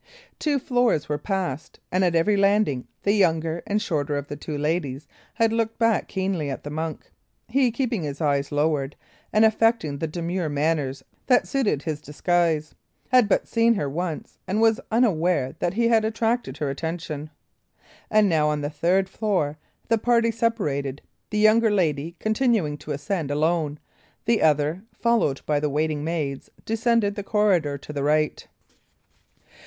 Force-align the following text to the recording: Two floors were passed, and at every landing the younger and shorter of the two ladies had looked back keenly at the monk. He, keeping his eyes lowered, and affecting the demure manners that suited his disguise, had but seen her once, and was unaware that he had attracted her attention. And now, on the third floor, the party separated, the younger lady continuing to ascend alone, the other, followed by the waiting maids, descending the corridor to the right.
Two 0.39 0.57
floors 0.57 1.07
were 1.07 1.19
passed, 1.19 1.79
and 1.91 2.03
at 2.03 2.15
every 2.15 2.35
landing 2.35 2.87
the 3.03 3.11
younger 3.13 3.61
and 3.67 3.79
shorter 3.79 4.17
of 4.17 4.29
the 4.29 4.35
two 4.35 4.57
ladies 4.57 5.07
had 5.35 5.53
looked 5.53 5.77
back 5.77 6.07
keenly 6.07 6.49
at 6.49 6.63
the 6.63 6.71
monk. 6.71 7.11
He, 7.47 7.69
keeping 7.69 8.01
his 8.01 8.19
eyes 8.19 8.51
lowered, 8.51 8.95
and 9.31 9.45
affecting 9.45 9.99
the 9.99 10.07
demure 10.07 10.49
manners 10.49 11.03
that 11.27 11.47
suited 11.47 11.83
his 11.83 12.01
disguise, 12.01 12.73
had 13.09 13.29
but 13.29 13.47
seen 13.47 13.75
her 13.75 13.87
once, 13.87 14.39
and 14.47 14.59
was 14.59 14.79
unaware 14.89 15.53
that 15.59 15.75
he 15.75 15.87
had 15.87 16.03
attracted 16.03 16.57
her 16.57 16.71
attention. 16.71 17.29
And 18.09 18.27
now, 18.27 18.49
on 18.49 18.61
the 18.61 18.71
third 18.71 19.07
floor, 19.07 19.59
the 19.87 19.99
party 19.99 20.31
separated, 20.31 21.03
the 21.29 21.37
younger 21.37 21.69
lady 21.69 22.15
continuing 22.19 22.75
to 22.79 22.91
ascend 22.91 23.29
alone, 23.29 23.77
the 24.25 24.41
other, 24.41 24.81
followed 24.95 25.41
by 25.45 25.59
the 25.59 25.69
waiting 25.69 26.03
maids, 26.03 26.49
descending 26.65 27.13
the 27.13 27.21
corridor 27.21 27.77
to 27.77 27.93
the 27.93 28.01
right. 28.01 28.47